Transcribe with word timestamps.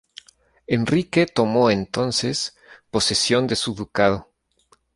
Enrique 0.67 1.27
tomó 1.27 1.69
entonces 1.69 2.55
posesión 2.89 3.45
de 3.45 3.55
su 3.55 3.75
ducado. 3.75 4.31